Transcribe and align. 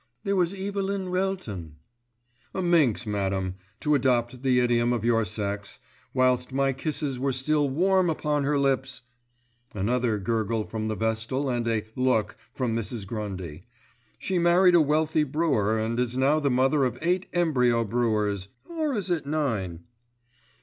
"There 0.23 0.35
was 0.35 0.59
Evelyn 0.59 1.09
Relton——" 1.09 1.75
"A 2.55 2.63
minx, 2.63 3.05
madam, 3.05 3.53
to 3.81 3.93
adopt 3.93 4.41
the 4.41 4.59
idiom 4.59 4.93
of 4.93 5.05
your 5.05 5.23
sex, 5.25 5.77
whilst 6.11 6.51
my 6.51 6.73
kisses 6.73 7.19
were 7.19 7.31
still 7.31 7.69
warm 7.69 8.09
upon 8.09 8.43
her 8.43 8.57
lips——" 8.57 9.03
Another 9.75 10.17
gurgle 10.17 10.65
from 10.65 10.87
the 10.87 10.95
Vestal 10.95 11.51
and 11.51 11.67
a 11.67 11.85
"look" 11.95 12.35
from 12.51 12.75
Mrs. 12.75 13.05
Grundy,—"she 13.05 14.39
married 14.39 14.73
a 14.73 14.81
wealthy 14.81 15.23
brewer, 15.23 15.77
and 15.79 15.99
is 15.99 16.17
now 16.17 16.39
the 16.39 16.49
mother 16.49 16.83
of 16.83 16.97
eight 17.03 17.27
embryo 17.31 17.83
brewers, 17.83 18.47
or 18.67 18.93
is 18.95 19.11
it 19.11 19.27
nine?" 19.27 19.83